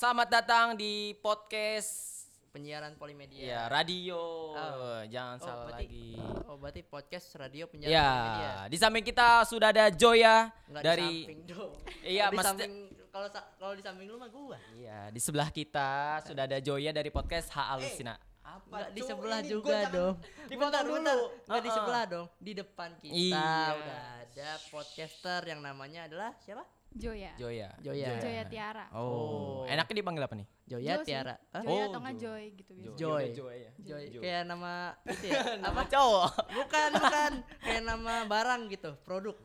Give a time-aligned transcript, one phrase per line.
[0.00, 2.08] selamat datang di podcast
[2.50, 3.36] penyiaran Polimedia.
[3.38, 4.16] ya radio.
[4.50, 5.02] Oh.
[5.06, 6.08] Jangan Oh, salah berarti- lagi.
[6.48, 8.52] Oh, berarti podcast radio penyiaran Ya, Polimedia.
[8.66, 11.72] di samping kita sudah ada Joya Nggak dari di samping dong.
[12.02, 12.74] Iya, di maksudnya- samping
[13.10, 14.58] kalau sa- kalau di samping lu mah gua.
[14.72, 15.90] Iya, di sebelah kita
[16.24, 18.16] sudah ada Joya dari podcast H Alusina.
[18.50, 20.14] Enggak di sebelah juga dong.
[20.50, 20.96] dipotong Bentar, dulu.
[20.96, 21.16] bentar.
[21.44, 21.76] Enggak di Uh-uh.
[21.76, 22.26] sebelah dong.
[22.40, 23.52] Di depan kita Iya.
[23.76, 26.64] udah ada podcaster yang namanya adalah siapa?
[26.90, 27.30] Joya.
[27.38, 27.70] Joya.
[27.78, 28.18] Joya.
[28.18, 28.84] Joya Tiara.
[28.90, 29.62] Oh.
[29.62, 29.62] Oh.
[29.64, 30.46] enaknya dipanggil apa nih?
[30.66, 31.06] Joya Jo sih.
[31.06, 31.34] Tiara.
[31.50, 31.62] Hah?
[31.62, 32.22] Joya Oh, atau nggak Jo.
[32.26, 32.96] Joy gitu biasa.
[32.98, 33.24] Joy.
[33.30, 33.70] Joy ya.
[33.78, 34.02] Joy.
[34.10, 34.18] Jo.
[34.20, 34.72] Kayak nama
[35.06, 35.40] itu ya.
[35.70, 36.30] Apa cowok?
[36.50, 37.32] bukan, bukan.
[37.60, 39.36] Kayak nama barang gitu, produk.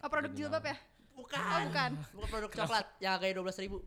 [0.00, 0.76] Oh produk jilbab ya?
[1.12, 1.38] Bukan.
[1.38, 1.90] Oh bukan.
[2.14, 3.78] Bukan produk coklat yang harganya 12 ribu.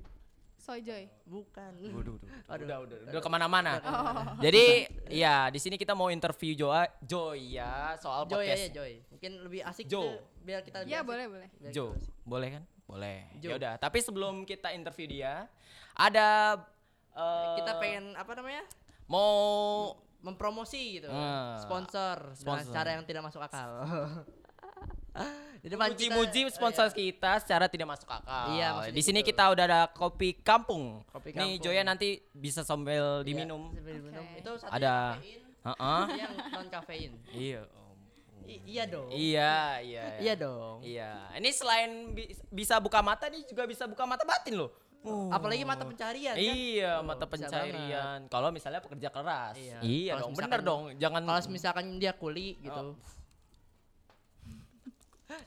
[0.59, 1.03] Soy Joy.
[1.25, 1.71] Bukan.
[1.91, 2.15] Waduh,
[2.47, 2.63] Aduh.
[2.63, 3.83] udah, udah, udah ke mana-mana.
[3.83, 4.39] Oh.
[4.39, 8.63] Jadi, ya di sini kita mau interview Joa, Joya soal Joy podcast.
[8.63, 8.91] ya, Joy.
[9.11, 9.99] Mungkin lebih asik Jo.
[9.99, 11.09] gitu, biar kita lebih Ya asik.
[11.11, 11.47] boleh boleh.
[11.67, 11.85] Jo,
[12.23, 12.63] boleh kan?
[12.93, 13.25] Boleh.
[13.41, 15.49] Ya udah, tapi sebelum kita interview dia,
[15.97, 16.61] ada
[17.11, 18.63] eh, Kita pengen apa namanya?
[19.03, 19.33] mau
[20.23, 21.09] mempromosi gitu.
[21.11, 22.71] Ah, sponsor, dengan sponsor.
[22.71, 23.69] cara yang tidak masuk akal.
[25.63, 26.97] Di depan muji-muji sponsor oh, iya.
[26.97, 28.57] kita secara tidak masuk akal.
[28.57, 29.29] Iya, Di sini gitu.
[29.31, 31.05] kita udah ada kopi kampung.
[31.07, 31.63] Kopi Nih kampung.
[31.63, 33.69] Joya nanti bisa sambil Iya, diminum.
[33.71, 34.25] sambil diminum.
[34.25, 34.41] Oke.
[34.41, 36.03] Itu satu Ada- yang kafein, Heeh.
[36.19, 37.11] yang non kafein.
[37.31, 37.61] Iya.
[38.45, 39.07] I- iya dong.
[39.09, 40.03] Iya, iya.
[40.17, 40.77] Iya dong.
[40.79, 41.11] Iya.
[41.35, 44.71] Ini selain bi- bisa buka mata nih juga bisa buka mata batin loh.
[45.29, 46.39] Apalagi mata pencarian kan.
[46.39, 48.19] Iya, Oh, mata pencarian.
[48.25, 49.55] Kalau misalnya pekerja keras.
[49.55, 49.77] Iya.
[49.79, 50.81] Iya, dong, misalkan- bener dong.
[50.95, 52.83] Jangan Kalau misalkan dia kuli gitu.
[52.93, 52.95] Oh.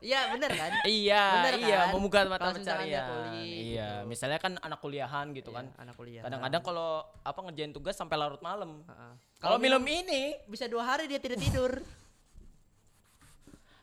[0.02, 0.72] Iya bener kan?
[0.98, 1.94] Iya, Bener iya, kan?
[1.94, 3.06] membuka mata Kalau misalkan dia pencarian.
[3.06, 4.08] kuli Iya, gitu.
[4.10, 5.64] misalnya kan anak kuliahan gitu kan.
[5.64, 6.22] Iya, anak kuliah.
[6.26, 6.90] Kadang-kadang kalau
[7.22, 8.82] apa ngerjain tugas sampai larut malam.
[8.82, 9.12] Heeh.
[9.38, 11.70] Kalau minum ini bisa dua hari dia tidak tidur.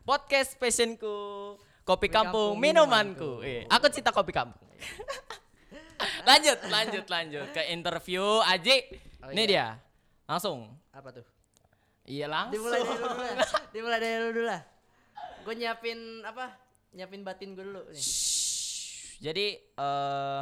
[0.03, 1.55] podcast passionku,
[1.87, 3.39] kopi kampung, kampung, minumanku.
[3.39, 3.47] minumanku.
[3.47, 4.67] Eh, aku cinta kopi kampung.
[6.27, 8.99] lanjut, lanjut, lanjut ke interview Aji.
[9.23, 9.47] Oh, Ini iya.
[9.47, 9.67] dia.
[10.27, 10.75] Langsung.
[10.91, 11.25] Apa tuh?
[12.03, 12.59] Iya langsung.
[12.59, 13.47] Dimulai dari dulu lah.
[13.71, 14.61] Dimulai dari dulu dulu lah.
[15.43, 16.45] Gue nyiapin apa?
[16.91, 18.03] Nyiapin batin gue dulu nih.
[18.03, 19.19] Shhh.
[19.23, 20.41] Jadi eh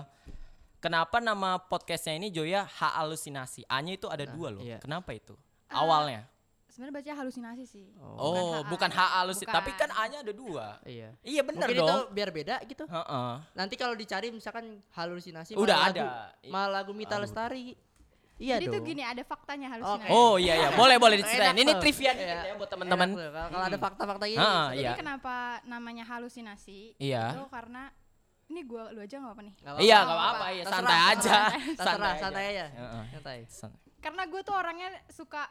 [0.81, 3.61] kenapa nama podcastnya ini Joya H Halusinasi?
[3.69, 4.65] A-nya itu ada dua loh.
[4.65, 4.81] iya.
[4.81, 5.37] Kenapa itu?
[5.69, 6.25] Awalnya.
[6.71, 7.85] Sebenarnya baca halusinasi sih.
[7.99, 9.57] Oh, bukan H halusinasi, Bukan.
[9.59, 10.79] tapi kan A-nya ada dua.
[10.81, 11.11] Iya.
[11.19, 12.07] Iya bener Mungkin itu dong.
[12.09, 12.87] biar beda gitu.
[12.87, 13.31] Heeh.
[13.51, 16.01] Nanti kalau dicari misalkan halusinasi Udah malah ada.
[16.01, 16.15] lagu,
[16.47, 17.27] malah lagu Mita Aduh.
[17.27, 17.75] Lestari.
[18.39, 18.73] Iya Jadi dong.
[18.73, 20.09] tuh gini ada faktanya halusinasi.
[20.09, 21.53] Oh iya iya, boleh boleh diceritain.
[21.53, 22.13] Ini trivia Iya.
[22.15, 23.09] dikit ya buat teman-teman.
[23.51, 24.39] Kalau ada fakta-fakta gini.
[24.39, 24.91] Ah, Jadi iya.
[24.95, 26.95] kenapa namanya halusinasi?
[26.97, 27.35] Iya.
[27.35, 27.91] Itu karena
[28.47, 29.53] ini gua lu aja nggak apa nih?
[29.59, 30.07] nggak Iya, apa-apa.
[30.07, 31.35] nggak apa-apa, iya, santai aja.
[31.85, 32.65] Santai santai aja.
[32.71, 33.03] Heeh.
[33.13, 33.37] Santai.
[34.01, 35.45] Karena gue tuh orangnya suka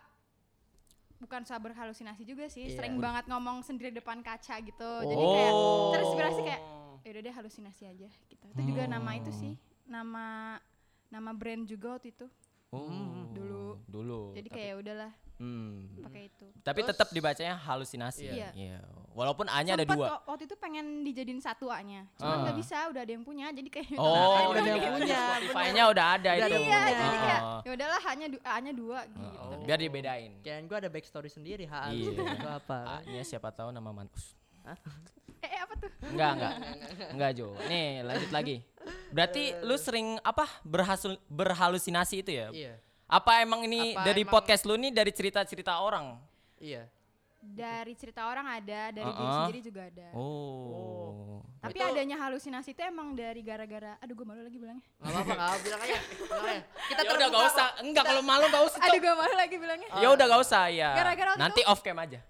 [1.21, 2.81] bukan suka berhalusinasi juga sih, Iya.
[2.81, 4.91] sering banget ngomong sendiri depan kaca gitu.
[5.05, 5.93] Jadi kayak Oh.
[5.93, 6.63] terinspirasi kayak
[7.01, 8.47] ya udah deh halusinasi aja gitu.
[8.51, 9.53] Itu juga nama itu sih,
[9.85, 10.57] nama
[11.09, 12.27] nama brand juga waktu itu.
[12.71, 12.89] Oh,
[13.31, 13.83] Dulu.
[13.85, 14.21] Dulu.
[14.33, 16.05] Jadi Tapi- kayak ya udahlah hmm.
[16.05, 16.47] pakai itu.
[16.61, 18.29] Tapi Terus- tetap dibacanya halusinasi.
[18.29, 18.53] Iya.
[18.53, 18.79] Iya.
[19.11, 20.07] Walaupun A-nya ada dua.
[20.15, 22.07] kok waktu itu pengen dijadiin satu A-nya.
[22.15, 22.61] Cuman nggak Ah.
[22.61, 23.51] bisa, udah ada yang punya.
[23.51, 24.71] Jadi kayak Oh, Udah ada iya.
[24.79, 26.45] yang punya, Spotify-nya udah ada Udah itu.
[26.47, 26.81] ada Iya, punya.
[26.95, 27.61] jadi kayak Oh.
[27.61, 29.27] ya udahlah hanya du- A-nya dua gitu.
[29.35, 30.31] Oh, Biar dibedain.
[30.41, 31.91] Kirain gue ada backstory sendiri, ha.
[31.91, 32.13] Iya.
[32.13, 32.79] Itu apa?
[33.01, 34.39] A-nya siapa tahu nama manus.
[34.63, 34.79] Eh,
[35.49, 35.91] eh apa tuh?
[36.07, 36.55] Enggak, enggak.
[37.11, 37.49] Enggak, Jo.
[37.67, 38.57] Nih, lanjut lagi.
[39.11, 40.47] Berarti lu sering apa?
[40.63, 42.49] Berhasil berhalusinasi itu ya?
[42.53, 42.75] Iya.
[43.11, 46.15] Apa emang ini Apa dari emang- podcast lu nih dari cerita-cerita orang?
[46.57, 46.87] Iya.
[47.41, 49.37] Dari cerita orang ada, dari diri Uh-uh.
[49.43, 50.09] sendiri juga ada.
[50.13, 51.41] Oh.
[51.59, 54.85] Tapi Itu- adanya halusinasi itu emang dari gara-gara aduh gue malu lagi bilangnya.
[55.01, 55.99] Enggak apa-apa, bilang aja.
[56.21, 56.63] Bilang aja.
[56.87, 57.69] Kita Ya udah gak usah.
[57.81, 58.79] Enggak kalau malu gak usah.
[58.79, 59.89] Aduh gue malu lagi bilangnya.
[59.97, 60.91] Ya udah gak usah ya.
[60.95, 62.21] Gara-gara Nanti itu- off cam aja.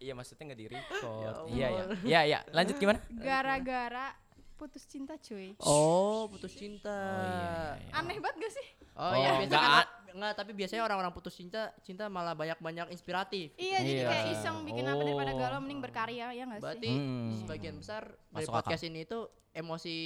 [0.00, 1.04] Iya maksudnya nggak di record.
[1.04, 1.82] Ya Iya ya.
[1.84, 1.98] Allah.
[2.00, 2.38] Iya ya.
[2.56, 2.98] Lanjut gimana?
[3.12, 4.16] Gara-gara
[4.60, 5.56] putus cinta cuy.
[5.58, 6.92] Oh, putus cinta.
[6.92, 7.96] Oh, iya, iya.
[7.96, 8.66] Aneh banget gak sih?
[8.92, 12.90] Oh, Oh, iya, biasanya enggak kan enggak, tapi biasanya orang-orang putus cinta cinta malah banyak-banyak
[12.90, 13.56] inspiratif.
[13.56, 14.08] Iya, jadi Iya.
[14.10, 15.38] kayak iseng bikin apa daripada Oh.
[15.38, 16.64] galau mending berkarya ya gak sih?
[16.66, 17.32] Berarti Hmm.
[17.38, 19.18] sebagian besar dari Masuk podcast ini itu
[19.50, 19.96] emosi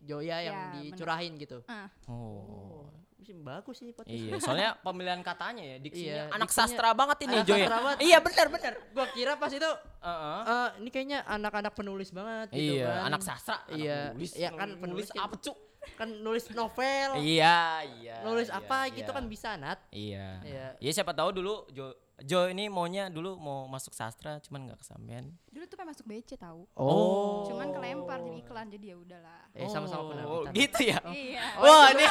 [0.00, 0.82] Joya yang Ya, bener.
[0.94, 1.58] dicurahin gitu.
[1.66, 2.86] Ah, Oh.
[3.34, 4.12] Bagus sih podcast.
[4.12, 7.62] Iya, soalnya pemilihan katanya ya diksinya Iya, anak diksinya sastra banget ini anak Joy.
[7.64, 7.96] banget.
[8.02, 8.72] Iya benar benar.
[8.90, 10.40] Gua kira pas itu Heeh.
[10.44, 13.00] eh, ini kayaknya anak-anak penulis banget gitu Iya, kan.
[13.06, 14.30] anak sastra, anak Iya, penulis.
[14.34, 15.56] iya kan penulis penulis kan- apa cuk?
[15.94, 17.58] Kan nulis novel, Iya,
[17.96, 18.16] iya.
[18.20, 18.94] nulis iya, apa iya.
[18.94, 19.78] gitu kan bisa Nat.
[19.88, 20.28] Iya.
[20.40, 20.66] Iya.
[20.78, 25.34] Iya, siapa tahu dulu Jo Jo ini maunya dulu mau masuk sastra cuman nggak kesampean.
[25.50, 26.62] dulu tuh pengen masuk BC tahu.
[26.72, 27.42] Oh.
[27.44, 29.40] Cuman kelempar jadi iklan jadi ya udahlah.
[29.50, 31.02] Eh sama-sama Oh, gitu ya.
[31.04, 31.42] Iya.
[31.56, 32.06] Wah, ini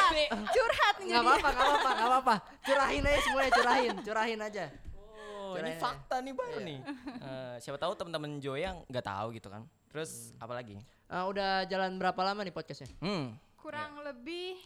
[0.46, 1.12] curhat, jadi.
[1.14, 2.34] apa-apa, enggak apa-apa, enggak apa-apa.
[2.60, 4.64] Curahin aja semuanya, curahin, curahin aja.
[4.94, 6.66] Oh, ini fakta nih baru Iya.
[6.66, 6.78] nih.
[7.20, 9.64] Eh, siapa tahu teman-teman Jo yang nggak tahu gitu kan.
[9.88, 10.76] Terus apa lagi?
[11.06, 12.92] Eh, udah jalan berapa lama nih podcastnya?
[12.98, 14.60] Hmm, Kurang lebih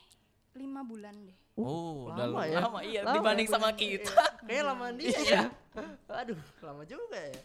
[0.52, 1.38] lima bulan deh.
[1.54, 2.58] Oh, udah lama lama, ya?
[2.60, 4.14] lama iya Lama dibanding ya, sama kita.
[4.42, 5.42] Kayaknya lama dia ya.
[6.16, 7.40] Aduh, lama juga ya.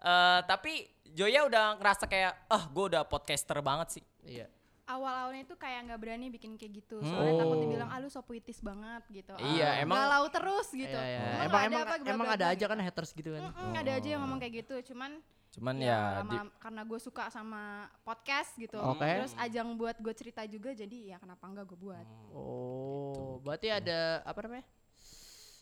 [0.00, 0.72] Eh, tapi
[1.06, 4.04] Joya udah ngerasa kayak, ah gue udah podcaster banget sih.
[4.22, 4.48] Iya.
[4.86, 6.98] Awal-awalnya itu kayak nggak berani bikin kayak gitu.
[6.98, 7.06] Hmm.
[7.06, 7.62] Soalnya takut Oh.
[7.62, 9.36] dibilang, ah lu so puitis banget gitu.
[9.36, 10.88] Iya, Ah, emang- galau terus gitu.
[10.90, 11.20] Iya, iya.
[11.20, 12.70] Emang Emang ada emang apa, emang ada aja gitu.
[12.70, 13.42] kan haters gitu kan.
[13.46, 14.74] Mm-mm, ada aja yang ngomong kayak gitu.
[14.88, 15.20] Cuman
[15.50, 18.78] Cuman ya, ya, lama, di- karena gue suka sama podcast gitu.
[18.78, 19.02] Oke.
[19.02, 22.06] Terus ajang buat gue cerita juga jadi ya kenapa enggak gue buat.
[22.30, 24.66] Oh, berarti ada apa namanya?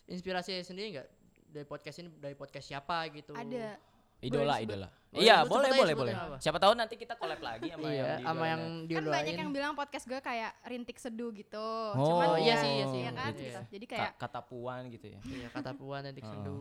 [0.09, 1.07] Inspirasi sendiri nggak
[1.49, 3.33] dari podcast ini dari podcast siapa gitu?
[3.33, 3.81] Ada
[4.19, 4.89] idola Boleh idola.
[5.09, 6.13] Boleh, Iya, boleh boleh boleh.
[6.13, 6.37] apa?
[6.37, 9.73] Siapa tahu nanti kita collab lagi sama yang Iya, sama yang kan banyak yang bilang
[9.73, 11.67] podcast gue kayak rintik seduh gitu.
[11.97, 13.01] Oh, Cuman iya ya, sih, iya sih.
[13.01, 13.41] Iya kan Iya.
[13.41, 13.59] gitu.
[13.73, 15.19] Jadi Ka- kayak kata puan gitu ya.
[15.25, 16.57] Iya, kata puan nanti Oh, sendu.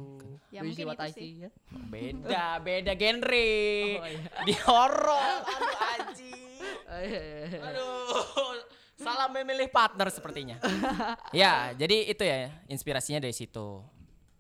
[0.49, 1.31] Ya, mungkin itu sih.
[1.39, 1.51] ya?
[1.93, 3.53] Beda, beda genre.
[4.01, 4.23] Oh, iya.
[4.43, 6.61] Di horor, aduh anjing.
[6.89, 7.61] Oh, iya, iya, iya.
[7.61, 8.65] Aduh,
[8.97, 10.57] salah memilih partner sepertinya.
[11.37, 13.85] ya, jadi itu ya inspirasinya dari situ.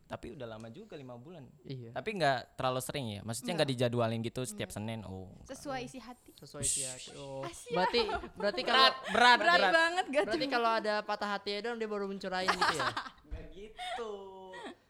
[0.08, 1.44] Tapi udah lama juga lima bulan.
[1.62, 1.92] Iya.
[1.92, 3.20] Tapi nggak terlalu sering ya.
[3.20, 5.04] Maksudnya nggak dijadwalin gitu setiap Senin.
[5.04, 5.28] Oh.
[5.44, 6.32] sesuai isi hati.
[6.34, 7.12] Sesuai sih hati.
[7.14, 7.44] Oh.
[7.70, 8.00] Berarti
[8.34, 9.72] berarti kalau Berat, berat, Berat, berat.
[9.72, 12.88] banget gak berarti kalau ada patah hati dong dia baru mencurahin gitu ya.
[13.28, 14.10] Nggak gitu.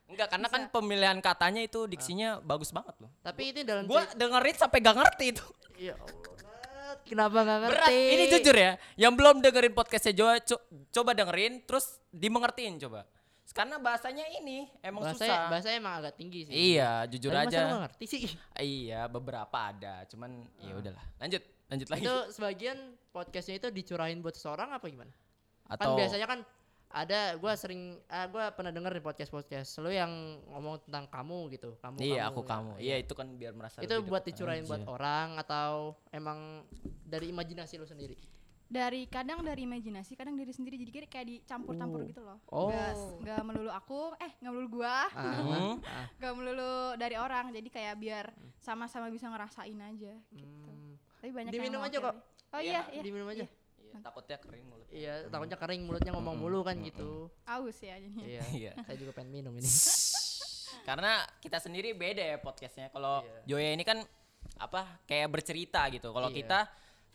[0.09, 3.11] Enggak, karena kan pemilihan katanya itu diksinya bagus banget loh.
[3.21, 5.45] Tapi ini dalam Gua cerita- dengerin sampai gak ngerti itu.
[5.77, 6.27] Ya Allah.
[7.05, 7.75] Kenapa nggak ngerti?
[7.75, 8.13] Berat.
[8.15, 13.05] Ini jujur ya, yang belum dengerin podcastnya Joa, co- coba dengerin, terus dimengertiin coba.
[13.57, 15.51] Karena bahasanya ini emang bahasanya, susah.
[15.51, 16.55] bahasanya emang agak tinggi sih.
[16.77, 17.61] Iya, jujur Tapi aja.
[17.89, 18.23] ngerti sih.
[18.61, 21.05] Iya, beberapa ada, cuman ya udahlah.
[21.19, 22.03] Lanjut, lanjut lagi.
[22.05, 22.79] Itu sebagian
[23.11, 25.11] podcastnya itu dicurahin buat seseorang apa gimana?
[25.67, 26.41] Atau Kan biasanya kan
[26.89, 30.09] ada gua sering ah, gua pernah denger di podcast podcast lu yang
[30.49, 32.49] ngomong tentang kamu gitu kamu Iya, kamu, aku ya.
[32.49, 32.73] kamu.
[32.81, 34.71] Iya, itu kan biar merasa itu buat dicurahin aja.
[34.73, 36.65] buat orang atau emang
[37.05, 38.17] dari imajinasi lu sendiri
[38.69, 40.77] Dari kadang dari imajinasi, kadang dari sendiri.
[40.77, 42.07] Jadi kayak- kayak dicampur-campur Oh.
[42.07, 42.39] gitu loh.
[42.47, 42.69] Oh.
[42.69, 45.81] Nggak, nggak melulu aku, eh nggak melulu gua, Hmm.
[45.89, 47.49] ah, nggak melulu dari orang.
[47.49, 48.27] Jadi kayak biar
[48.59, 50.13] sama-sama bisa ngerasain aja.
[50.29, 50.45] Gitu.
[50.45, 50.95] hmm.
[51.19, 52.17] Tapi banyak Diminum yang aja kok.
[52.49, 53.03] Oh iya, iya.
[53.03, 53.45] diminum aja
[53.79, 54.87] Iya, takutnya kering mulut.
[54.91, 58.21] iya takutnya kering mulutnya ngomong mulu kan gitu Aus ya jadinya.
[58.23, 58.73] iya Iya.
[58.83, 59.65] saya juga pengen minum ini
[60.85, 62.89] Karena kita sendiri beda ya podcastnya.
[62.89, 63.41] Kalau Iya.
[63.47, 64.01] Joya ini kan
[64.57, 66.09] apa kayak bercerita gitu.
[66.09, 66.37] Kalau Iya.
[66.39, 66.59] kita,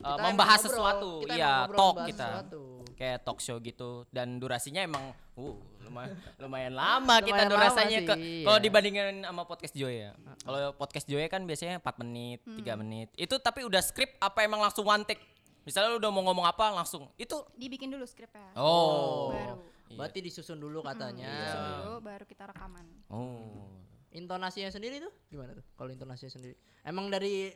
[0.01, 2.28] uh, Kita membahas ngobrol, sesuatu, kita iya ngobrol talk kita.
[2.28, 2.62] sesuatu.
[2.94, 8.00] Kayak talk show gitu dan durasinya emang uh lumayan lumayan lama kita Lumayan lama durasinya
[8.07, 8.13] ke
[8.48, 8.63] kalau iya.
[8.63, 10.10] dibandingin sama podcast Joya.
[10.42, 13.07] Kalau podcast Joya kan biasanya 4 menit, 3 menit.
[13.19, 15.22] Itu tapi udah skrip apa emang langsung one take?
[15.63, 17.07] Misalnya lu udah mau ngomong apa langsung.
[17.16, 18.51] Itu Dibikin dulu skripnya.
[18.60, 19.31] oh.
[19.31, 19.74] Baru.
[19.94, 20.00] Iya.
[20.01, 22.86] berarti disusun dulu katanya Disusun dulu, baru kita rekaman.
[23.13, 23.69] Oh.
[24.13, 26.54] intonasinya sendiri tuh gimana tuh kalau intonasinya sendiri
[26.86, 27.50] emang dari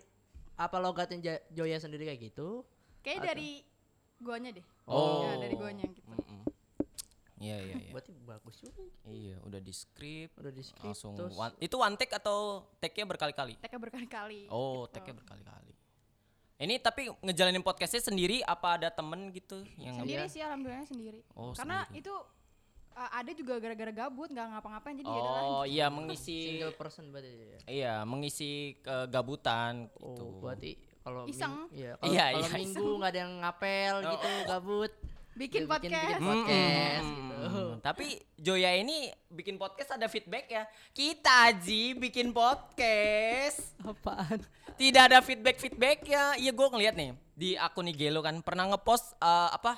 [0.57, 1.17] apa logatnya
[1.47, 2.65] Joya sendiri kayak gitu
[2.99, 3.51] Kayak Atau- dari
[4.17, 4.65] guanya deh.
[4.83, 5.21] Oh.
[5.21, 6.03] Ya, dari guanya gitu.
[6.03, 6.41] Mm-mm.
[7.37, 7.91] Iya iya iya.
[7.93, 11.93] berarti bagus juga Iya, udah di script udah di script langsung terus one, itu one
[11.93, 13.53] take atau take-nya berkali-kali?
[13.55, 14.49] Teknya berkali-kali.
[14.49, 15.71] Oh, take-nya berkali-kali.
[16.57, 20.33] Ini tapi ngejalanin podcastnya sendiri apa ada temen gitu yang Sendiri Iya.
[20.33, 21.21] sih alhamdulillah sendiri.
[21.31, 22.01] Oh, Karena sendiri.
[22.01, 22.13] itu
[22.97, 25.43] uh, ada juga gara-gara gabut nggak ngapa-ngapain jadi ya udahlah.
[25.45, 27.59] Oh, iya mengisi single person berarti ya?
[27.69, 28.51] iya, mengisi
[28.81, 30.25] kegabutan gitu.
[30.25, 31.55] oh berarti kalau ming- Iseng.
[31.71, 34.93] iya kalau Iya, kalau iya, minggu nggak ada yang ngapel Oh, gitu gabut
[35.37, 36.01] Bikin dia podcast.
[36.01, 36.33] bikin Mm-mm.
[36.33, 38.97] podcast gitu Tapi Joya ini
[39.29, 40.65] bikin podcast ada feedback ya.
[40.91, 43.77] Kita Aji bikin podcast.
[43.79, 44.41] apaan
[44.73, 46.33] Tidak ada feedback-feedback ya.
[46.35, 49.77] Iya gue ngeliat nih di akun Igelo kan pernah ngepost eh, apa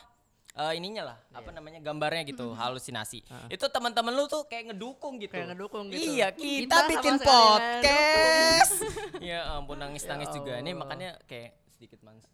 [0.60, 3.24] eh, ininya lah, apa namanya gambarnya gitu, halusinasi.
[3.48, 5.32] Itu teman-teman lu tuh kayak ngedukung gitu.
[5.32, 6.20] Kayak ngedukung gitu.
[6.20, 8.74] Iya, kita, Kita bikin podcast.
[9.32, 10.54] ya ampun nangis-nangis Ya juga.
[10.60, 12.28] Ini makanya kayak sedikit manis.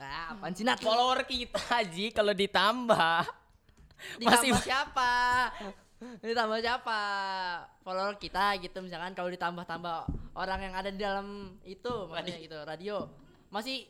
[0.00, 3.20] ah apaan sih Nat Follower kita Haji kalau ditambah
[4.16, 5.12] ditambah masih siapa
[6.24, 7.00] ditambah siapa
[7.84, 12.96] follower kita gitu misalkan kalau ditambah-tambah orang yang ada di dalam itu maksudnya gitu radio
[13.52, 13.84] masih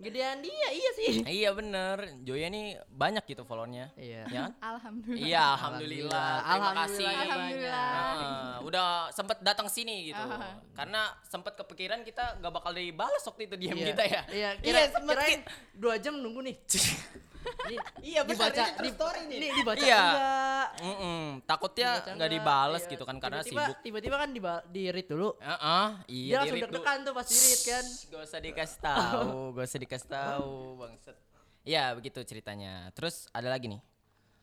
[0.00, 3.92] gedean dia iya sih Iya bener, Joya nih banyak gitu followernya.
[3.94, 4.52] iya Ya kan?
[4.72, 5.20] Alhamdulillah.
[5.22, 6.28] Iya, alhamdulillah.
[6.32, 6.74] Terima Alhamdulillah.
[6.80, 7.06] kasih.
[7.06, 7.88] Alhamdulillah.
[7.92, 10.18] Nah, udah sempet datang sini gitu.
[10.18, 10.56] Ah.
[10.72, 13.86] Karena sempet kepikiran kita gak bakal dibalas waktu itu diam Iya.
[13.86, 14.22] kita ya.
[14.30, 16.56] iya kira, sempet kirain ki- dua jam nunggu nih
[17.40, 19.36] Ini Iya, benar, dibaca ini di, story nih.
[19.36, 20.02] ini dibaca Iya.
[20.02, 22.90] enggak Mm-mm, takutnya Dibaca nggak dibales Iya.
[22.90, 23.76] gitu kan karena Tiba-tiba- sibuk.
[23.80, 26.74] tiba-tiba kan di di read dulu Heeh, dia iya langsung di-read dulu.
[26.76, 31.16] deg-degan tuh pas di read kan Gak usah dikasih tahu, gak usah dikasih tahu, bangset.
[31.62, 32.88] Ya begitu ceritanya.
[32.90, 33.80] Terus ada lagi nih.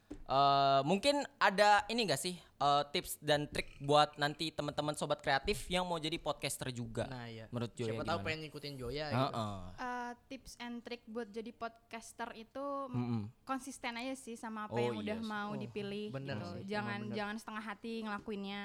[0.10, 5.68] Eh, mungkin ada ini gak sih eh, tips dan trik buat nanti teman-teman sobat kreatif
[5.68, 7.06] yang mau jadi podcaster juga?
[7.06, 7.46] Nah, iya.
[7.48, 9.20] Menurut Joya Siapa tahu pengen ngikutin Joya gitu.
[9.30, 9.58] Heeh.
[9.78, 13.28] Eh, tips and trick buat jadi podcaster itu Mm-mm.
[13.44, 15.30] konsisten aja sih sama apa Oh, yang udah iya sih.
[15.30, 16.48] mau Oh, dipilih bener gitu.
[16.50, 17.16] sih, Jangan bener.
[17.16, 18.62] jangan setengah hati ngelakuinnya.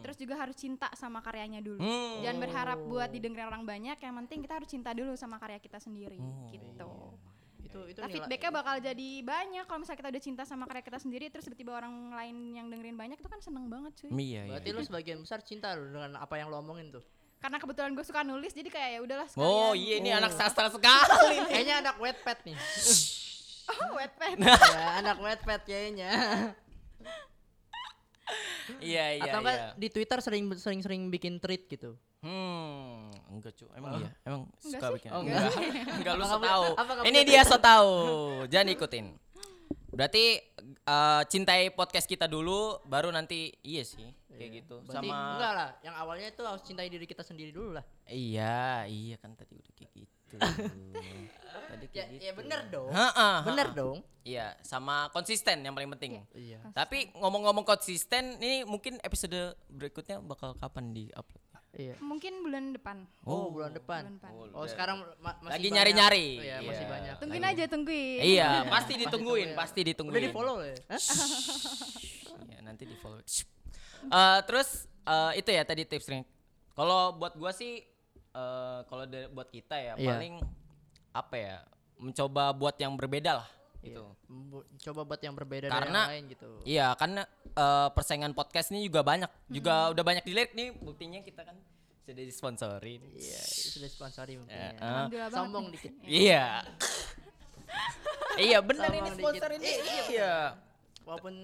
[0.00, 1.80] Terus juga harus cinta sama karyanya dulu.
[1.80, 2.20] Hmm.
[2.20, 5.76] Jangan berharap buat didengerin orang banyak, yang penting kita harus cinta dulu sama karya kita
[5.76, 6.92] sendiri Oh, gitu.
[7.72, 10.84] Itu itu Nah, nilai- feedbacknya bakal jadi banyak kalau misalnya kita udah cinta sama karya
[10.84, 14.12] kita sendiri terus tiba-tiba orang lain yang dengerin banyak itu kan seneng banget cuy.
[14.12, 14.40] Iya, iya.
[14.52, 17.00] Berarti lu sebagian besar cinta lu dengan apa yang lo omongin tuh.
[17.38, 19.74] Karena kebetulan gue suka nulis jadi kayak ya udahlah Oh sekalian.
[19.80, 20.20] iya ini Oh.
[20.20, 21.36] anak sastra sekali.
[21.50, 22.56] Kayaknya anak wetpad nih.
[23.64, 24.36] Oh, wetpad.
[24.42, 24.58] ya,
[25.00, 26.10] anak wetpad kayaknya.
[28.82, 29.68] Iya iya Atau enggak iya.
[29.74, 31.98] di Twitter sering sering sering bikin tweet gitu.
[32.22, 34.94] Hmm, enggak cu, emang iya, emang Enggak suka sih?
[34.98, 35.10] bikin.
[35.10, 35.50] Oh, enggak,
[35.98, 36.64] enggak lu so tahu.
[37.02, 37.94] Ini dia so tahu.
[38.46, 39.06] Jangan ikutin.
[39.92, 40.24] Berarti
[40.62, 44.80] eh, cintai podcast kita dulu, baru nanti iya sih, kayak gitu.
[44.86, 47.84] Berarti Sama enggak lah, yang awalnya itu harus cintai diri kita sendiri dulu lah.
[48.06, 50.21] Iya, iya kan tadi udah kayak gitu.
[51.72, 52.22] tadi Ya, kayak gitu.
[52.22, 52.88] ya bener dong.
[52.88, 53.96] Ha-ha, Bener dong.
[54.22, 56.22] Iya, sama konsisten yang paling penting.
[56.30, 56.62] Iya.
[56.70, 59.34] Tapi ngomong-ngomong konsisten, ini mungkin episode
[59.66, 61.42] berikutnya bakal kapan di upload?
[61.72, 61.96] Iya.
[61.98, 63.08] Mungkin bulan depan.
[63.24, 64.04] Oh, bulan depan.
[64.20, 64.52] Bulan depan.
[64.52, 66.26] Oh, sekarang ma- masih Lagi nyari-nyari.
[66.30, 66.92] Oh, iya, masih Iya.
[66.92, 67.14] banyak.
[67.18, 67.56] Tungguin Lagi.
[67.56, 68.20] aja, tungguin.
[68.20, 69.48] Iya, Iya, pasti pasti ditungguin, tungguin.
[69.56, 70.14] pasti ditungguin.
[70.14, 70.76] Udah di follow ya?
[72.48, 73.18] Iya, nanti di follow.
[74.02, 74.68] Eh, terus
[75.02, 76.22] eh, itu ya tadi tipsnya.
[76.72, 77.84] Kalau buat gua sih
[78.32, 80.08] eh, kalau buat kita ya Iya.
[80.10, 80.34] paling
[81.12, 81.56] apa ya?
[81.96, 83.48] Mencoba buat yang berbeda lah
[83.78, 84.14] gitu.
[84.26, 86.48] Bu- Coba buat yang berbeda Karena- dari yang lain gitu.
[86.62, 89.28] Iya, karena eh, persaingan podcast ini juga banyak.
[89.46, 91.58] Juga udah banyak dilirik nih buktinya kita kan
[92.02, 93.00] sudah disponsorin.
[93.12, 94.70] Iya, sudah sponsori mungkin Ya, ya.
[94.72, 94.82] eh.
[94.82, 95.72] Alhamdulillah banget Sombong nih.
[95.72, 95.92] dikit.
[96.02, 96.44] Iya.
[98.42, 99.18] iya benar ini dikit.
[99.20, 99.60] sponsorin.
[99.60, 100.34] Iya, iya, Iya.
[101.02, 101.34] Walaupun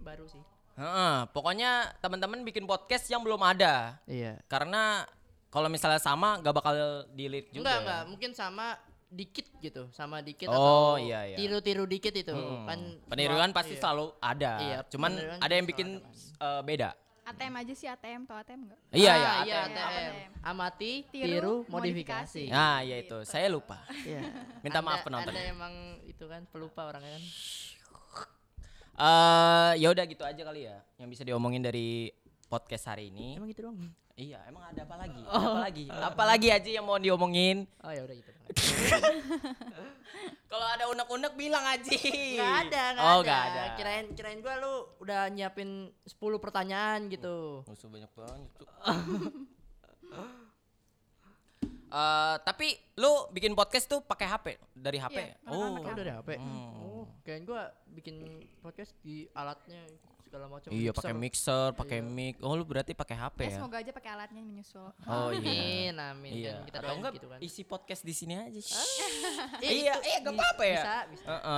[0.00, 0.42] baru sih.
[0.76, 3.96] Heeh, pokoknya teman-teman bikin podcast yang belum ada.
[4.04, 4.36] Iya.
[4.44, 5.08] Karena
[5.56, 6.74] kalau misalnya sama nggak bakal
[7.10, 7.64] dilirik juga.
[7.64, 7.80] Enggak, ya.
[7.80, 8.66] enggak, mungkin sama
[9.06, 11.36] dikit gitu, sama dikit Oh, atau iya, iya.
[11.38, 12.68] tiru-tiru dikit itu Hmm.
[12.68, 13.80] kan Peniruan semua- pasti iya.
[13.80, 14.52] selalu ada.
[14.60, 15.88] Iya, Cuman ada yang bikin
[16.36, 16.90] ada, eh, beda.
[17.26, 18.78] ATM aja sih ATM atau ATM enggak?
[18.92, 19.30] Iya Ah, iya.
[19.42, 19.72] iya, ATM.
[19.72, 20.12] Apa ATM.
[20.12, 20.30] ATM?
[20.44, 22.44] Amati, Tiru, tiru, modifikasi.
[22.46, 23.18] Nah, iya itu.
[23.24, 23.82] Saya lupa.
[24.04, 24.22] Iya.
[24.60, 25.32] Minta maaf Anda- penonton.
[25.32, 27.24] Anda emang itu kan pelupa orangnya kan.
[28.96, 32.08] Eh, ya udah gitu aja kali ya yang bisa diomongin dari
[32.46, 33.36] podcast hari ini.
[33.36, 33.76] Emang gitu dong.
[34.16, 35.20] Iya, emang ada apa lagi?
[35.20, 35.84] Ada Apa lagi?
[36.08, 37.68] Apa lagi aja yang mau diomongin?
[37.84, 38.30] Oh ya udah gitu.
[40.50, 41.92] Kalau ada unek-unek bilang aja.
[41.92, 43.24] Enggak ada, enggak oh, ada.
[43.28, 43.62] nggak ada.
[43.76, 47.60] Kirain kirain gua lu udah nyiapin 10 pertanyaan gitu.
[47.68, 48.50] Musuh banyak banget.
[51.86, 55.38] Eh, tapi lu bikin podcast tuh pakai HP dari HP?
[55.46, 56.30] Pertama oh, Oh, dari HP.
[56.34, 56.70] Hmm.
[56.82, 59.86] Oh, kirain gua bikin podcast di alatnya
[60.26, 60.68] segala macam.
[60.68, 62.10] iya pakai mixer, pakai Iya.
[62.10, 62.34] mic.
[62.42, 63.56] Oh, lu berarti pakai HP Ya, ya?
[63.56, 64.90] semoga aja pakai alatnya yang menyusul.
[65.00, 65.38] Oh iya.
[65.38, 66.52] Amin, amin Iya.
[66.52, 67.38] kan kita enggak gitu kan.
[67.40, 68.58] isi podcast di sini aja.
[68.58, 68.74] sih.
[69.62, 70.82] Eh, iya, itu iya, gak apa-apa ya.
[70.82, 70.94] Bisa,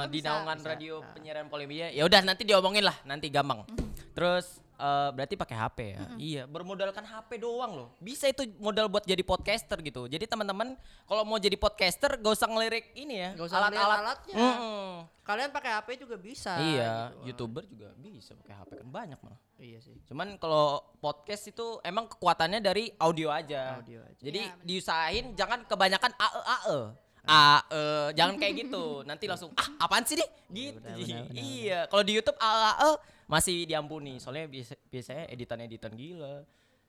[0.05, 0.69] di bisa, naungan bisa.
[0.69, 1.13] radio Nah.
[1.13, 1.89] penyiaran Polimedia.
[1.91, 3.65] Ya udah nanti diomongin lah, nanti gampang.
[4.13, 6.01] Terus eh, berarti pakai HP ya?
[6.17, 7.89] Iya, bermodalkan HP doang loh.
[7.99, 10.07] Bisa itu modal buat jadi podcaster gitu.
[10.07, 14.35] Jadi teman-teman kalau mau jadi podcaster gak usah ngelirik ini ya, Nggak usah ngeliat alatnya.
[14.39, 14.87] Mm-mm.
[15.27, 16.57] Kalian pakai HP juga bisa.
[16.57, 17.27] Iya, gitu.
[17.29, 19.41] youtuber juga bisa pakai HP kan banyak malah.
[19.59, 19.93] Iya sih.
[20.09, 23.77] Cuman kalau podcast itu emang kekuatannya dari audio aja.
[23.83, 24.23] Audio aja.
[24.23, 24.65] Jadi Iya, bener.
[24.65, 26.81] diusahain jangan kebanyakan ae ae.
[27.29, 27.85] Ae,
[28.17, 29.05] jangan kayak gitu.
[29.05, 30.29] Nanti langsung ah apaan sih nih?
[30.49, 30.81] Gitu.
[30.81, 32.93] benar, benar, benar, iya, kalau di YouTube ae ae
[33.29, 34.17] masih diampuni.
[34.19, 36.43] Soalnya biasa, biasanya editan-editan gila.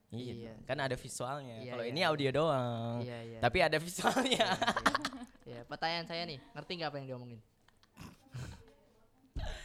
[0.10, 0.54] Iya, Iya.
[0.66, 1.62] kan ada visualnya.
[1.62, 1.92] Iya, Kalau iya.
[1.94, 2.98] ini audio doang.
[3.06, 3.40] Iya, iya.
[3.46, 4.46] Tapi ada visualnya.
[5.46, 7.40] Iya, pertanyaan saya nih, ngerti nggak apa yang diomongin?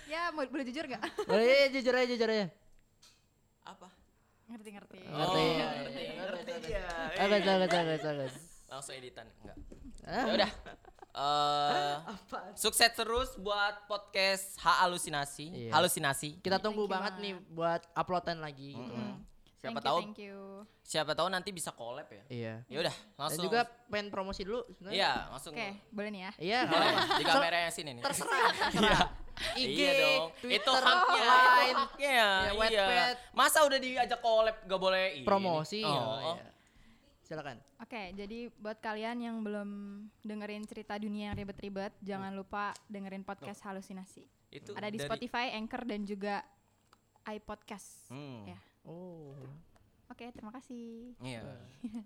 [0.04, 1.00] Ya, mau boleh jujur gak?
[1.32, 2.46] Boleh ya, jujur aja, jujur aja.
[3.64, 3.88] Apa?
[4.46, 5.00] Ngerti-ngerti.
[5.10, 5.44] Oh, Ngerti.
[5.58, 6.84] ngerti, ngerti dia.
[7.18, 8.34] Bagus, bagus, bagus, bagus.
[8.68, 9.56] Langsung editan, enggak.
[10.04, 10.24] Hah?
[10.28, 10.50] Ya udah.
[11.14, 11.94] Eh,
[12.54, 15.46] sukses terus buat podcast H halusinasi.
[15.46, 15.70] Iya.
[15.72, 16.38] Halusinasi.
[16.38, 18.90] Kita Thank tunggu you banget nih buat uploadan lagi gitu.
[18.90, 19.22] Mm-mm.
[19.56, 20.38] Siapa Thank you, tahu Thank you.
[20.84, 22.24] siapa tahu nanti bisa collab ya.
[22.28, 22.54] Iya.
[22.66, 23.42] Ya udah, Dan langsung.
[23.42, 24.98] juga pengen promosi dulu sebenarnya.
[24.98, 25.52] Iya, langsung.
[25.54, 26.30] Oke, boleh nih ya.
[26.36, 28.02] Iya, Boleh, di So- kamera yang sini nih.
[28.02, 29.08] terserah, terserah.
[29.56, 30.30] IG, iya dong.
[30.36, 32.10] Twitter, itu haknya, itu Line, haknya.
[32.12, 32.52] Ya, iya.
[32.54, 33.16] Wattpad.
[33.32, 35.26] Masa udah diajak collab gak boleh ini?
[35.26, 35.80] promosi.
[35.80, 36.36] Oh, oh, oh.
[37.34, 37.58] Silakan.
[37.82, 39.68] Oke, jadi buat kalian yang belum
[40.22, 44.22] dengerin cerita dunia yang ribet-ribet, jangan lupa dengerin podcast halusinasi.
[44.54, 46.46] Itu Ada di dari- Spotify, Anchor dan juga
[47.26, 48.06] iPodcast.
[48.14, 48.46] Hmm.
[48.46, 48.58] Ya.
[48.86, 49.34] Oh.
[50.06, 51.18] Oke, terima kasih.
[51.18, 51.42] Iya.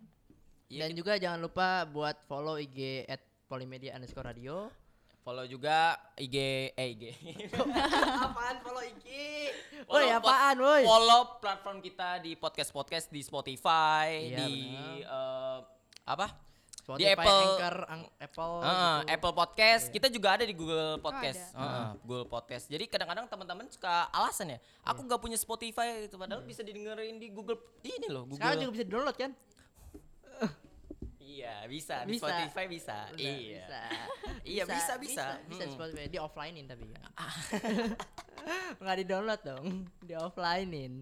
[0.69, 4.69] Iya, Dan juga jangan lupa buat follow IG at Polimedia underscore radio.
[5.29, 6.37] Follow juga IG
[6.73, 7.05] eh IG.
[8.25, 9.29] apaan follow Iki?
[9.85, 10.83] Follow Woi, apaan, woi?
[10.89, 14.53] Follow platform kita di podcast-podcast di Spotify, Iya, di
[15.05, 15.59] eh,
[16.09, 16.33] apa?
[16.81, 18.73] Spotify, di Apple- Anchor, Ang- Apple, Ah,
[19.05, 19.21] gitu.
[19.21, 19.85] Apple Podcast.
[19.93, 21.53] Kita juga ada di Google Podcast.
[21.53, 21.61] ada.
[21.61, 22.65] Ah, Google Podcast.
[22.65, 27.29] Jadi kadang-kadang teman-teman suka alasan ya, aku nggak punya Spotify itu padahal bisa didengerin di
[27.29, 28.41] Google ini loh, Google.
[28.41, 29.37] Sekarang juga bisa download kan?
[31.29, 31.95] Iya, bisa.
[32.03, 32.25] Di Bisa.
[32.25, 32.97] Spotify bisa.
[33.07, 33.61] Udah, iya.
[33.61, 33.81] Bisa.
[34.49, 34.97] Iya, bisa, bisa.
[34.97, 35.75] Bisa, bisa Mm-mm.
[35.77, 36.05] Spotify.
[36.09, 37.05] Di offlinein tapi kan.
[38.81, 39.67] Nggak di download dong.
[40.01, 40.95] Di offlinein.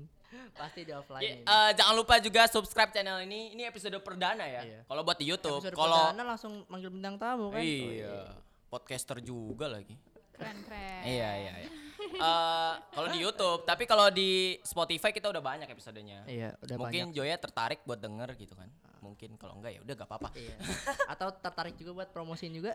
[0.53, 1.41] Pasti di Ya, offlinein.
[1.41, 3.55] eh, jangan lupa juga subscribe channel ini.
[3.55, 4.63] Ini episode perdana ya.
[4.63, 4.81] Iya.
[4.83, 7.63] Kalau buat di YouTube, Episode kalau perdana langsung manggil bintang tamu kan?
[7.63, 8.35] iya,
[8.67, 9.95] podcaster juga lagi.
[10.35, 11.03] Keren keren.
[11.07, 11.71] Iya, iya, iya.
[11.97, 16.23] Eh, kalau di YouTube, tapi kalau di Spotify kita udah banyak episodenya.
[16.25, 17.17] Iya, udah Mungkin banyak.
[17.17, 18.69] Joya tertarik buat denger gitu kan.
[19.07, 20.29] Mungkin kalau enggak ya udah gak apa-apa.
[20.35, 20.57] Iya.
[21.15, 22.75] Atau tertarik juga buat promosiin juga?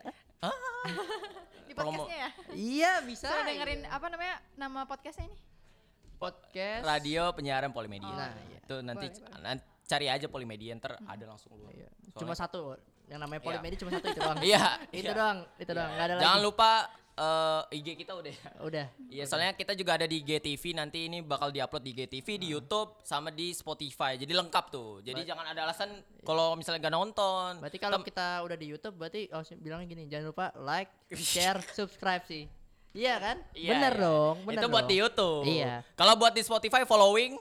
[1.68, 2.30] Di Promo- podcastnya ya.
[2.56, 3.28] iya, bisa.
[3.44, 5.38] Dengerin apa namanya nama podcastnya ini?
[6.22, 8.14] podcast Radio penyiaran Polimedia.
[8.14, 8.60] Nah, iya.
[8.62, 9.58] Itu nanti Boleh,
[9.90, 11.66] cari aja Polimedia ntar ada langsung lu.
[11.74, 11.90] Iya.
[12.14, 12.78] Cuma satu
[13.10, 13.48] yang namanya Iya.
[13.50, 14.38] Polimedia cuma satu itu doang.
[14.54, 14.66] Iya.
[14.94, 15.18] itu iya.
[15.18, 15.90] doang, itu doang.
[15.92, 16.46] Enggak ada Jangan lagi.
[16.46, 16.72] lupa
[17.22, 18.50] eh, IG kita udah ya.
[18.66, 18.88] Udah.
[19.12, 23.04] Iya, soalnya kita juga ada di GTV nanti ini bakal diupload di GTV, di YouTube
[23.04, 24.16] sama di Spotify.
[24.16, 25.04] Jadi lengkap tuh.
[25.04, 27.50] Jadi jangan ada alasan kalau misalnya nggak nonton.
[27.60, 31.60] Berarti kalau kita udah di YouTube berarti oh sih, bilangnya gini, jangan lupa like, share,
[31.76, 32.48] subscribe sih.
[32.92, 33.38] Iya kan?
[33.56, 34.04] Iya, bener iya.
[34.04, 34.92] dong, bener Itu buat dong.
[34.92, 35.44] di YouTube.
[35.48, 35.74] Iya.
[35.96, 37.40] Kalau buat di Spotify following,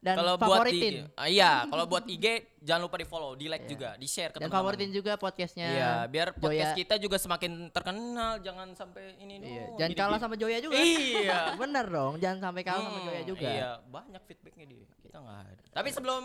[0.00, 1.04] Dan kalau buat di.
[1.18, 3.70] Ah, iya, kalau buat IG jangan lupa di follow, di like Iya.
[3.70, 4.58] juga, di share ke Dan teman-teman.
[4.58, 5.68] favoritin juga podcastnya.
[5.68, 6.76] Iya, biar podcast Joya.
[6.76, 9.98] kita juga semakin terkenal, jangan sampai ini Iya, doang, jangan gini-gini.
[10.00, 10.74] kalah sama Joya juga.
[10.76, 11.38] Iya.
[11.62, 13.48] bener dong, jangan sampai kalah sama Hmm, Joya juga.
[13.48, 14.86] Iya, banyak feedbacknya dia.
[15.00, 15.62] Kita nggak ada.
[15.72, 16.22] Tapi sebelum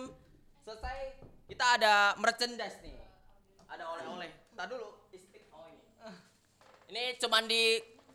[0.60, 0.98] selesai,
[1.46, 2.98] kita ada merchandise nih.
[3.68, 4.32] Ada oleh-oleh.
[4.52, 4.90] Tadi dulu.
[5.10, 5.50] Istik.
[5.50, 5.82] Oh ini.
[6.90, 7.64] Ini cuman di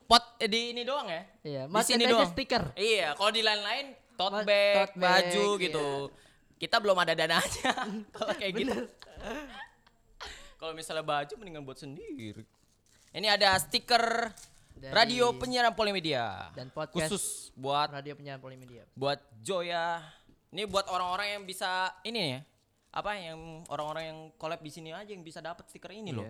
[0.05, 1.23] pot eh, di ini doang ya.
[1.43, 2.31] Iya, Di sini merchandise doang.
[2.31, 2.63] stiker.
[2.75, 5.63] Iya, kalau di lain-lain tote bag, tote bag, baju iya.
[5.63, 5.87] gitu.
[6.59, 7.71] Kita belum ada dananya.
[8.15, 8.77] kalau kayak gitu.
[10.59, 12.43] Kalau misalnya baju mendingan buat sendiri.
[13.15, 14.35] Ini ada stiker
[14.75, 16.51] Dari- radio penyiaran Polimedia.
[16.53, 18.83] Dan podcast khusus buat radio penyiaran Polimedia.
[18.99, 20.03] buat Joya.
[20.51, 22.41] Ini buat orang-orang yang bisa ini ya.
[22.91, 26.27] Apa yang orang-orang yang collab di sini aja yang bisa dapat stiker ini loh.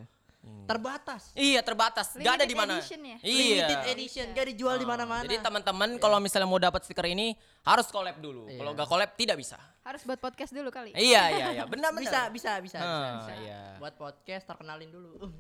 [0.49, 0.67] Iya.
[0.69, 1.23] Terbatas.
[1.33, 2.07] Iya, terbatas.
[2.13, 2.75] Gak ada Limited di mana.
[2.77, 3.17] edition ya?
[3.21, 3.57] Iya.
[3.65, 5.25] Limited edition, gak dijual di mana-mana.
[5.25, 7.33] Jadi teman-teman kalau misalnya mau dapat stiker ini
[7.63, 8.45] harus collab dulu.
[8.45, 8.59] Iya.
[8.59, 9.57] Kalau gak collab tidak bisa.
[9.81, 10.93] Harus buat podcast dulu kali.
[10.93, 11.65] Iya, iya, iya.
[11.73, 12.05] Benar, benar.
[12.05, 13.33] bisa, bisa, bisa, bisa, Ah, bisa.
[13.41, 13.61] iya.
[13.77, 15.33] Buat podcast terkenalin dulu.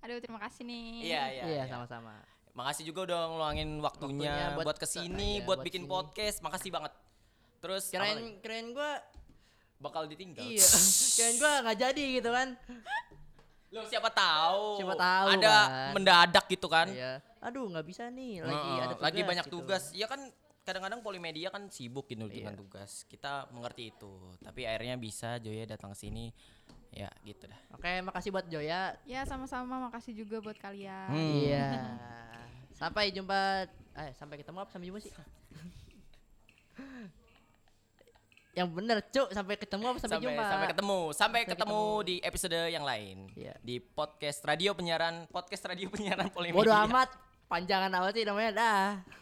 [0.00, 0.84] Aduh, terima kasih nih.
[1.00, 1.44] Iya, iya.
[1.44, 1.64] Iya, iya.
[1.68, 2.12] sama-sama.
[2.52, 5.92] Makasih juga udah ngeluangin waktunya, Waktunya buat, buat ke sini, iya, buat, buat bikin sini.
[5.92, 6.36] podcast.
[6.44, 6.92] Makasih banget.
[7.60, 7.84] Terus?
[7.88, 9.00] Keren, keren gua.
[9.80, 10.44] bakal ditinggal.
[10.44, 10.60] Iya.
[11.16, 12.48] keren gua nggak jadi gitu kan.
[13.70, 14.82] Loh, siapa tahu.
[14.82, 15.90] Siapa tahu, Ada kan.
[15.94, 16.86] mendadak gitu kan.
[16.90, 17.22] Iya.
[17.38, 18.42] Aduh, nggak bisa nih.
[18.42, 19.04] Lagi Heeh, ada tugas.
[19.06, 19.54] lagi banyak gitu.
[19.56, 19.82] tugas.
[19.94, 20.20] Ya kan
[20.60, 22.58] kadang-kadang Polimedia kan sibuk gitu dengan Iya.
[22.58, 22.90] tugas.
[23.06, 24.12] Kita mengerti itu.
[24.38, 26.30] Tapi akhirnya bisa Joya datang ke sini.
[26.90, 27.60] Ya, gitu dah.
[27.70, 28.98] Oke, makasih buat Joya.
[29.06, 31.06] Ya sama-sama makasih juga buat kalian.
[31.06, 31.32] Hmm.
[31.38, 31.68] Iya.
[32.74, 33.70] Sampai jumpa.
[33.94, 34.70] Eh, sampai ketemu apa?
[34.74, 35.14] Sampai jumpa sih.
[38.60, 39.28] Yang bener, Cuk.
[39.32, 40.44] Sampai ketemu apa sampai, jumpa?
[40.44, 40.98] sampai ketemu.
[41.16, 42.08] Sampai Sampai ketemu ketemu.
[42.08, 43.16] di episode yang lain.
[43.32, 43.54] Iya.
[43.64, 46.60] Di podcast radio penyiaran podcast radio penyiaran Polimedia.
[46.60, 47.08] Bodoh amat.
[47.48, 48.50] Panjangan apa sih namanya?
[48.52, 49.19] Dah.